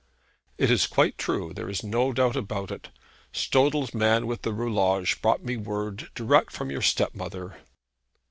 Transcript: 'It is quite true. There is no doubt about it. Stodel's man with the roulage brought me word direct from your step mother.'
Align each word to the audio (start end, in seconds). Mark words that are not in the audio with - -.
'It 0.57 0.71
is 0.71 0.87
quite 0.87 1.15
true. 1.15 1.53
There 1.53 1.69
is 1.69 1.83
no 1.83 2.11
doubt 2.11 2.35
about 2.35 2.71
it. 2.71 2.89
Stodel's 3.31 3.93
man 3.93 4.25
with 4.25 4.41
the 4.41 4.51
roulage 4.51 5.21
brought 5.21 5.43
me 5.43 5.57
word 5.57 6.09
direct 6.15 6.51
from 6.51 6.71
your 6.71 6.81
step 6.81 7.13
mother.' 7.13 7.59